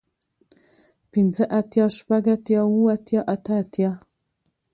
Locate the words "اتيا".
1.59-1.85, 2.35-2.61, 2.95-3.21, 3.61-3.91